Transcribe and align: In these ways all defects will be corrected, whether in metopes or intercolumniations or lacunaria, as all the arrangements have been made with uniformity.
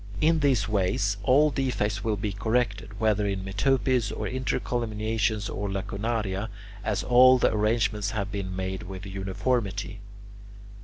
In 0.19 0.39
these 0.39 0.67
ways 0.67 1.17
all 1.21 1.51
defects 1.51 2.03
will 2.03 2.15
be 2.15 2.33
corrected, 2.33 2.99
whether 2.99 3.27
in 3.27 3.45
metopes 3.45 4.11
or 4.11 4.27
intercolumniations 4.27 5.47
or 5.47 5.69
lacunaria, 5.69 6.49
as 6.83 7.03
all 7.03 7.37
the 7.37 7.53
arrangements 7.53 8.09
have 8.09 8.31
been 8.31 8.55
made 8.55 8.81
with 8.81 9.05
uniformity. 9.05 9.99